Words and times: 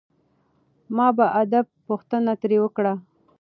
ما 0.95 1.07
په 1.17 1.25
ادب 1.41 1.65
پوښتنه 1.87 2.31
ترې 2.41 2.57
وکړه. 2.63 2.93